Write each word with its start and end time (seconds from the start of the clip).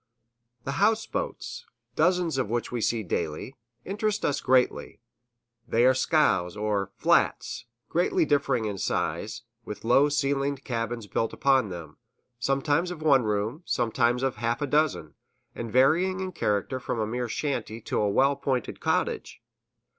The 0.63 0.79
houseboats, 0.81 1.67
dozens 1.95 2.39
of 2.39 2.49
which 2.49 2.71
we 2.71 2.81
see 2.81 3.03
daily, 3.03 3.55
interest 3.85 4.25
us 4.25 4.41
greatly. 4.41 4.99
They 5.67 5.85
are 5.85 5.93
scows, 5.93 6.57
or 6.57 6.89
"flats," 6.95 7.65
greatly 7.87 8.25
differing 8.25 8.65
in 8.65 8.79
size, 8.79 9.43
with 9.63 9.83
low 9.85 10.09
ceilinged 10.09 10.63
cabins 10.63 11.05
built 11.05 11.33
upon 11.33 11.69
them 11.69 11.97
sometimes 12.39 12.89
of 12.89 13.03
one 13.03 13.25
room, 13.25 13.61
sometimes 13.67 14.23
of 14.23 14.37
half 14.37 14.59
a 14.59 14.65
dozen, 14.65 15.13
and 15.53 15.71
varying 15.71 16.19
in 16.19 16.31
character 16.31 16.79
from 16.79 16.99
a 16.99 17.05
mere 17.05 17.29
shanty 17.29 17.79
to 17.81 18.01
a 18.01 18.09
well 18.09 18.31
appointed 18.31 18.79
cottage. 18.79 19.39